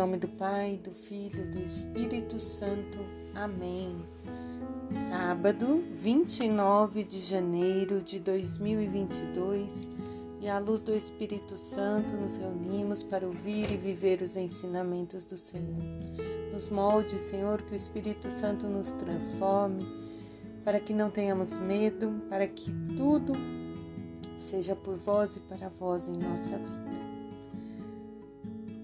nome 0.00 0.16
do 0.16 0.28
Pai, 0.28 0.80
do 0.82 0.92
Filho, 0.92 1.50
do 1.50 1.58
Espírito 1.58 2.40
Santo. 2.40 2.98
Amém. 3.34 4.02
Sábado, 4.90 5.84
29 5.94 7.04
de 7.04 7.18
janeiro 7.18 8.00
de 8.00 8.18
2022, 8.18 9.90
e 10.40 10.48
à 10.48 10.58
luz 10.58 10.80
do 10.80 10.94
Espírito 10.94 11.54
Santo 11.54 12.16
nos 12.16 12.38
reunimos 12.38 13.02
para 13.02 13.26
ouvir 13.26 13.70
e 13.70 13.76
viver 13.76 14.22
os 14.22 14.36
ensinamentos 14.36 15.26
do 15.26 15.36
Senhor. 15.36 15.82
Nos 16.50 16.70
molde, 16.70 17.18
Senhor, 17.18 17.60
que 17.60 17.74
o 17.74 17.76
Espírito 17.76 18.30
Santo 18.30 18.66
nos 18.66 18.94
transforme, 18.94 19.86
para 20.64 20.80
que 20.80 20.94
não 20.94 21.10
tenhamos 21.10 21.58
medo, 21.58 22.22
para 22.26 22.48
que 22.48 22.72
tudo 22.96 23.34
seja 24.34 24.74
por 24.74 24.96
vós 24.96 25.36
e 25.36 25.40
para 25.40 25.68
vós 25.68 26.08
em 26.08 26.16
nossa 26.16 26.56
vida. 26.56 26.99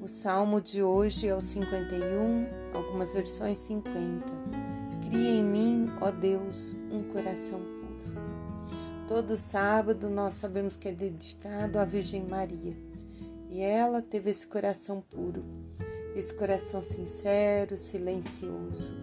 O 0.07 0.09
salmo 0.09 0.61
de 0.61 0.85
hoje 0.85 1.27
é 1.27 1.35
o 1.35 1.41
51, 1.41 2.47
algumas 2.73 3.13
versões 3.13 3.59
50. 3.59 4.25
Cria 5.05 5.31
em 5.31 5.43
mim, 5.43 5.91
ó 6.01 6.13
Deus, 6.13 6.77
um 6.93 7.03
coração 7.13 7.59
puro. 7.59 9.09
Todo 9.09 9.37
sábado 9.37 10.09
nós 10.09 10.35
sabemos 10.35 10.77
que 10.77 10.87
é 10.87 10.93
dedicado 10.93 11.81
à 11.81 11.85
Virgem 11.85 12.25
Maria 12.25 12.77
e 13.51 13.61
ela 13.61 14.01
teve 14.01 14.31
esse 14.31 14.47
coração 14.47 15.01
puro, 15.01 15.45
esse 16.15 16.37
coração 16.37 16.81
sincero, 16.81 17.77
silencioso. 17.77 18.95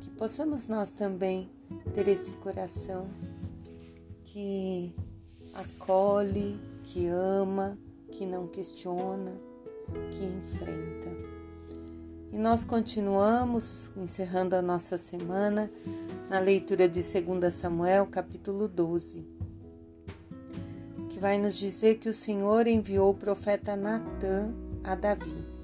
Que 0.00 0.10
possamos 0.10 0.66
nós 0.66 0.90
também 0.90 1.48
ter 1.94 2.08
esse 2.08 2.32
coração 2.32 3.08
que 4.24 4.92
acolhe, 5.54 6.58
que 6.82 7.06
ama, 7.06 7.78
que 8.10 8.26
não 8.26 8.48
questiona 8.48 9.46
que 10.10 10.24
enfrenta. 10.24 11.16
E 12.30 12.36
nós 12.36 12.64
continuamos 12.64 13.90
encerrando 13.96 14.54
a 14.54 14.60
nossa 14.60 14.98
semana 14.98 15.70
na 16.28 16.38
leitura 16.38 16.88
de 16.88 17.00
2 17.00 17.54
Samuel, 17.54 18.06
capítulo 18.06 18.68
12, 18.68 19.26
que 21.08 21.18
vai 21.18 21.38
nos 21.38 21.56
dizer 21.56 21.96
que 21.96 22.08
o 22.08 22.14
Senhor 22.14 22.66
enviou 22.66 23.10
o 23.10 23.14
profeta 23.14 23.74
Natã 23.74 24.52
a 24.84 24.94
Davi. 24.94 25.58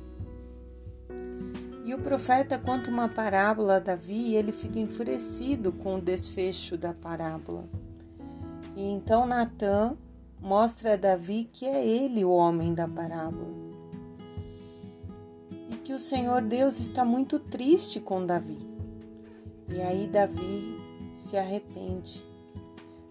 E 1.85 1.93
o 1.93 1.99
profeta 1.99 2.59
conta 2.59 2.89
uma 2.89 3.11
parábola 3.11 3.77
a 3.77 3.81
Davi 3.81 4.31
e 4.31 4.37
ele 4.37 4.53
fica 4.53 4.79
enfurecido 4.79 5.71
com 5.71 5.97
o 5.97 6.01
desfecho 6.01 6.79
da 6.79 6.95
parábola. 6.95 7.69
E 8.75 8.83
então 8.83 9.27
Natã 9.27 9.95
mostra 10.41 10.95
a 10.95 10.97
Davi 10.97 11.47
que 11.53 11.67
é 11.67 11.87
ele 11.87 12.25
o 12.25 12.31
homem 12.31 12.73
da 12.73 12.89
parábola 12.89 13.64
que 15.85 15.93
o 15.93 15.99
Senhor 15.99 16.41
Deus 16.41 16.81
está 16.81 17.05
muito 17.05 17.39
triste 17.39 18.01
com 18.01 18.25
Davi. 18.25 18.57
E 19.69 19.83
aí 19.83 20.07
Davi 20.07 20.81
se 21.13 21.37
arrepende, 21.37 22.25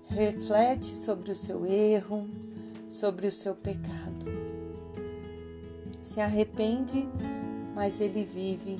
reflete 0.07 0.88
sobre 0.88 1.31
o 1.31 1.35
seu 1.35 1.67
erro, 1.67 2.27
sobre 2.88 3.27
o 3.27 3.31
seu 3.31 3.53
pecado. 3.53 4.25
Se 6.01 6.19
arrepende, 6.19 7.07
mas 7.75 8.01
ele 8.01 8.25
vive 8.25 8.79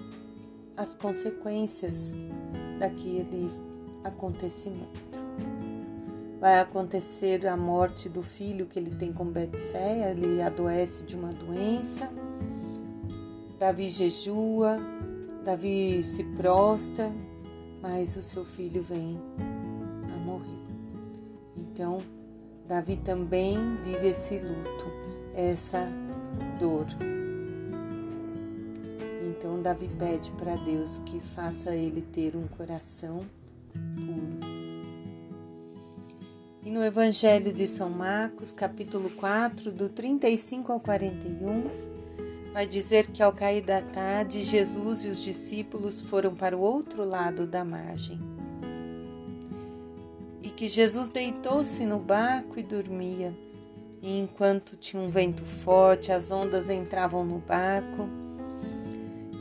as 0.76 0.96
consequências 0.96 2.16
daquele 2.80 3.48
acontecimento. 4.04 5.24
Vai 6.40 6.60
acontecer 6.60 7.46
a 7.46 7.56
morte 7.56 8.10
do 8.10 8.24
filho 8.24 8.66
que 8.66 8.80
ele 8.80 8.96
tem 8.96 9.14
com 9.14 9.26
Betséia, 9.26 10.10
ele 10.10 10.42
adoece 10.42 11.06
de 11.06 11.16
uma 11.16 11.32
doença 11.32 12.12
Davi 13.58 13.90
jejua, 13.90 14.80
Davi 15.44 16.04
se 16.04 16.24
prostra, 16.24 17.14
mas 17.82 18.16
o 18.18 18.22
seu 18.22 18.44
filho 18.44 18.82
vem 18.82 19.20
a 20.14 20.18
morrer. 20.20 20.64
Então, 21.56 22.02
Davi 22.68 22.98
também 22.98 23.58
vive 23.84 24.08
esse 24.08 24.38
luto, 24.38 24.86
essa 25.36 25.92
dor. 26.60 26.88
Então, 29.28 29.62
Davi 29.62 29.90
pede 30.00 30.32
para 30.32 30.56
Deus 30.56 31.00
que 31.00 31.20
faça 31.20 31.76
ele 31.76 32.02
ter 32.02 32.36
um 32.36 32.48
coração 32.48 33.20
puro. 33.96 34.54
E 36.66 36.72
no 36.72 36.82
Evangelho 36.82 37.52
de 37.52 37.68
São 37.68 37.90
Marcos, 37.90 38.54
capítulo 38.54 39.10
4, 39.10 39.70
do 39.70 39.90
35 39.90 40.72
ao 40.72 40.80
41, 40.80 41.93
vai 42.54 42.68
dizer 42.68 43.08
que 43.08 43.24
ao 43.24 43.34
cair 43.34 43.64
da 43.64 43.82
tarde, 43.82 44.44
Jesus 44.44 45.04
e 45.04 45.08
os 45.08 45.20
discípulos 45.20 46.04
foram 46.04 46.36
para 46.36 46.56
o 46.56 46.62
outro 46.62 47.04
lado 47.04 47.48
da 47.48 47.66
margem. 47.66 48.20
E 50.44 50.50
que 50.50 50.68
Jesus 50.68 51.10
deitou-se 51.10 51.84
no 51.84 51.98
barco 51.98 52.60
e 52.60 52.64
dormia. 52.64 53.34
E 54.04 54.20
enquanto 54.20 54.78
tinha 54.78 55.02
um 55.02 55.10
vento 55.10 55.44
forte, 55.44 56.12
as 56.12 56.30
ondas 56.30 56.70
entravam 56.70 57.26
no 57.26 57.40
barco, 57.40 58.08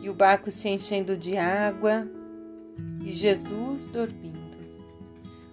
e 0.00 0.08
o 0.08 0.14
barco 0.14 0.50
se 0.50 0.70
enchendo 0.70 1.14
de 1.14 1.36
água, 1.36 2.08
e 3.04 3.12
Jesus 3.12 3.88
dormindo. 3.88 4.40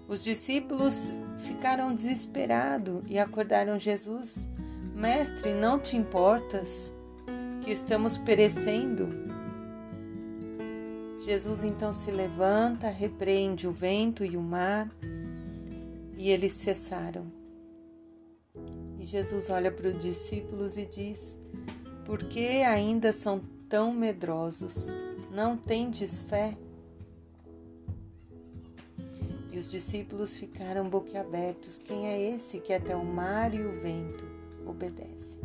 Os 0.08 0.24
discípulos 0.24 1.14
ficaram 1.40 1.94
desesperados 1.94 3.02
e 3.08 3.20
acordaram 3.20 3.78
Jesus. 3.78 4.48
Mestre, 4.96 5.54
não 5.54 5.78
te 5.78 5.98
importas? 5.98 6.94
Que 7.70 7.74
estamos 7.74 8.18
perecendo. 8.18 9.10
Jesus 11.20 11.64
então 11.64 11.94
se 11.94 12.10
levanta, 12.10 12.90
repreende 12.90 13.68
o 13.68 13.72
vento 13.72 14.26
e 14.26 14.36
o 14.36 14.42
mar 14.42 14.90
e 16.18 16.32
eles 16.32 16.52
cessaram. 16.54 17.32
E 18.98 19.06
Jesus 19.06 19.52
olha 19.52 19.72
para 19.72 19.88
os 19.88 20.02
discípulos 20.02 20.78
e 20.78 20.86
diz: 20.88 21.38
Por 22.06 22.24
que 22.24 22.64
ainda 22.64 23.14
são 23.14 23.40
tão 23.70 23.94
medrosos? 23.94 24.88
Não 25.32 25.56
tendes 25.56 26.24
fé? 26.24 26.58
E 29.52 29.60
os 29.60 29.70
discípulos 29.70 30.40
ficaram 30.40 30.90
boquiabertos. 30.90 31.78
Quem 31.78 32.08
é 32.08 32.34
esse 32.34 32.62
que 32.62 32.74
até 32.74 32.96
o 32.96 33.06
mar 33.06 33.54
e 33.54 33.62
o 33.62 33.80
vento 33.80 34.26
obedece? 34.66 35.38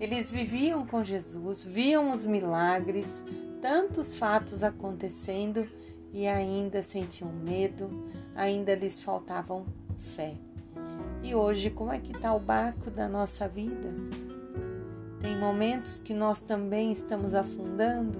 Eles 0.00 0.30
viviam 0.30 0.86
com 0.86 1.04
Jesus, 1.04 1.62
viam 1.62 2.12
os 2.12 2.24
milagres, 2.24 3.24
tantos 3.60 4.16
fatos 4.16 4.62
acontecendo 4.62 5.68
e 6.12 6.26
ainda 6.26 6.82
sentiam 6.82 7.32
medo, 7.32 8.08
ainda 8.34 8.74
lhes 8.74 9.00
faltavam 9.00 9.64
fé. 9.98 10.34
E 11.22 11.34
hoje, 11.34 11.70
como 11.70 11.92
é 11.92 11.98
que 11.98 12.12
está 12.12 12.34
o 12.34 12.40
barco 12.40 12.90
da 12.90 13.08
nossa 13.08 13.48
vida? 13.48 13.94
Tem 15.20 15.38
momentos 15.38 16.00
que 16.00 16.12
nós 16.12 16.42
também 16.42 16.90
estamos 16.90 17.32
afundando, 17.32 18.18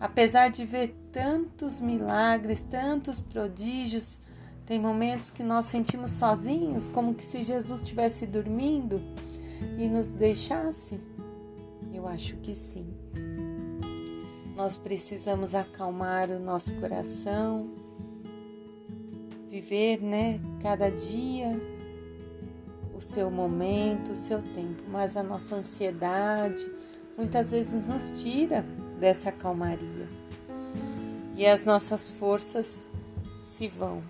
apesar 0.00 0.48
de 0.50 0.64
ver 0.64 0.96
tantos 1.12 1.80
milagres, 1.80 2.64
tantos 2.64 3.20
prodígios, 3.20 4.20
tem 4.66 4.80
momentos 4.80 5.30
que 5.30 5.42
nós 5.42 5.66
sentimos 5.66 6.12
sozinhos, 6.12 6.88
como 6.88 7.14
que 7.14 7.24
se 7.24 7.42
Jesus 7.42 7.80
estivesse 7.82 8.26
dormindo 8.26 9.00
e 9.78 9.88
nos 9.88 10.12
deixasse? 10.12 11.00
Eu 11.92 12.06
acho 12.06 12.36
que 12.36 12.54
sim. 12.54 12.86
Nós 14.56 14.76
precisamos 14.76 15.54
acalmar 15.54 16.30
o 16.30 16.38
nosso 16.38 16.74
coração, 16.76 17.70
viver, 19.48 20.00
né, 20.00 20.40
cada 20.62 20.90
dia 20.90 21.60
o 22.94 23.00
seu 23.00 23.30
momento, 23.30 24.12
o 24.12 24.14
seu 24.14 24.42
tempo, 24.42 24.82
mas 24.90 25.16
a 25.16 25.22
nossa 25.22 25.56
ansiedade 25.56 26.70
muitas 27.16 27.50
vezes 27.50 27.86
nos 27.86 28.22
tira 28.22 28.62
dessa 28.98 29.32
calmaria. 29.32 30.08
E 31.34 31.46
as 31.46 31.64
nossas 31.64 32.10
forças 32.10 32.86
se 33.42 33.66
vão. 33.68 34.02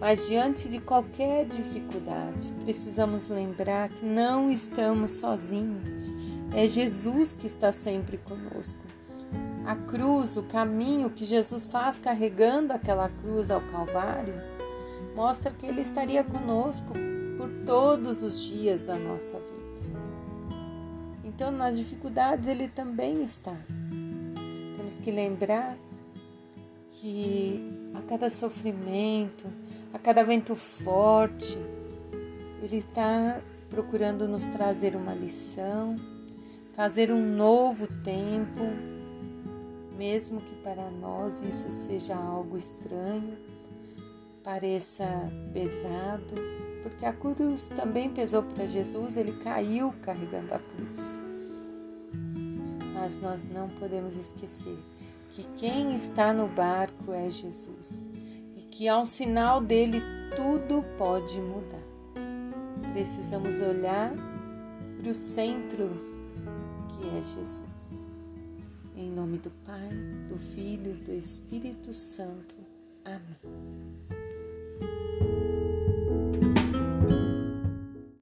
Mas 0.00 0.28
diante 0.28 0.68
de 0.68 0.80
qualquer 0.80 1.44
dificuldade, 1.46 2.52
precisamos 2.60 3.28
lembrar 3.28 3.88
que 3.88 4.06
não 4.06 4.50
estamos 4.50 5.12
sozinhos. 5.12 5.82
É 6.54 6.66
Jesus 6.68 7.34
que 7.34 7.46
está 7.46 7.72
sempre 7.72 8.16
conosco. 8.18 8.78
A 9.66 9.74
cruz, 9.74 10.36
o 10.36 10.44
caminho 10.44 11.10
que 11.10 11.24
Jesus 11.24 11.66
faz 11.66 11.98
carregando 11.98 12.72
aquela 12.72 13.08
cruz 13.08 13.50
ao 13.50 13.60
Calvário, 13.60 14.34
mostra 15.14 15.52
que 15.52 15.66
Ele 15.66 15.80
estaria 15.80 16.22
conosco 16.24 16.94
por 17.36 17.50
todos 17.66 18.22
os 18.22 18.40
dias 18.40 18.82
da 18.82 18.96
nossa 18.96 19.38
vida. 19.38 19.68
Então, 21.24 21.50
nas 21.50 21.76
dificuldades, 21.76 22.48
Ele 22.48 22.68
também 22.68 23.22
está. 23.22 23.54
Temos 24.76 24.96
que 24.98 25.10
lembrar 25.10 25.76
que 26.92 27.62
a 27.94 28.00
cada 28.02 28.30
sofrimento, 28.30 29.46
a 29.92 29.98
cada 29.98 30.22
vento 30.22 30.54
forte, 30.54 31.58
Ele 32.62 32.76
está 32.76 33.40
procurando 33.70 34.26
nos 34.26 34.44
trazer 34.46 34.96
uma 34.96 35.14
lição, 35.14 35.96
fazer 36.74 37.10
um 37.12 37.34
novo 37.36 37.86
tempo, 38.02 38.60
mesmo 39.96 40.40
que 40.40 40.54
para 40.56 40.90
nós 40.90 41.42
isso 41.42 41.70
seja 41.70 42.14
algo 42.14 42.56
estranho, 42.56 43.36
pareça 44.42 45.06
pesado, 45.52 46.34
porque 46.82 47.04
a 47.04 47.12
cruz 47.12 47.68
também 47.68 48.08
pesou 48.10 48.42
para 48.42 48.66
Jesus, 48.66 49.16
ele 49.16 49.32
caiu 49.32 49.92
carregando 50.02 50.54
a 50.54 50.58
cruz. 50.58 51.20
Mas 52.94 53.20
nós 53.20 53.48
não 53.48 53.68
podemos 53.68 54.16
esquecer 54.16 54.78
que 55.30 55.44
quem 55.56 55.94
está 55.94 56.32
no 56.32 56.48
barco 56.48 57.12
é 57.12 57.30
Jesus 57.30 58.08
que 58.78 58.86
ao 58.86 59.04
sinal 59.04 59.60
dele 59.60 60.00
tudo 60.36 60.84
pode 60.96 61.40
mudar. 61.40 61.82
Precisamos 62.92 63.60
olhar 63.60 64.14
para 65.02 65.10
o 65.10 65.14
centro 65.16 65.90
que 66.88 67.08
é 67.08 67.20
Jesus. 67.20 68.14
Em 68.94 69.10
nome 69.10 69.38
do 69.38 69.50
Pai, 69.50 69.88
do 70.28 70.38
Filho, 70.38 70.94
do 70.94 71.10
Espírito 71.10 71.92
Santo. 71.92 72.54
Amém. 73.04 73.98